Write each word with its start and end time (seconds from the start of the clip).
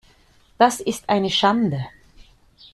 Das 0.57 0.79
ist 0.79 1.09
eine 1.09 1.29
Schande. 1.29 1.85